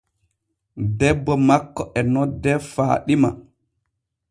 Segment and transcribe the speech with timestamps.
[0.99, 3.29] Debbo makko e noddee faaɗima.